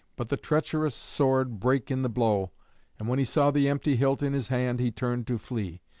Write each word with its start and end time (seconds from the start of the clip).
But 0.15 0.29
the 0.29 0.35
treacherous 0.35 0.95
sword 0.95 1.59
brake 1.59 1.91
in 1.91 2.01
the 2.01 2.09
blow. 2.09 2.49
And 2.97 3.07
when 3.07 3.19
he 3.19 3.23
saw 3.25 3.51
the 3.51 3.69
empty 3.69 3.97
hilt 3.97 4.23
in 4.23 4.33
his 4.33 4.47
hand 4.47 4.79
he 4.79 4.89
turned 4.89 5.27
to 5.27 5.37
flee. 5.37 5.83